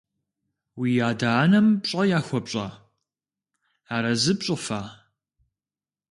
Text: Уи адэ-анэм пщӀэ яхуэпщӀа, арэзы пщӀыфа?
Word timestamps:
Уи 0.79 0.91
адэ-анэм 1.09 1.67
пщӀэ 1.81 2.01
яхуэпщӀа, 2.17 2.67
арэзы 3.95 4.33
пщӀыфа? 4.39 4.81